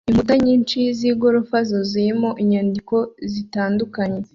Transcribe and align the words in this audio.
Inkuta 0.09 0.33
nyinshi 0.45 0.79
nigorofa 0.99 1.57
zuzuyemo 1.69 2.29
inyandiko 2.41 2.95
zitandukanye 3.31 4.21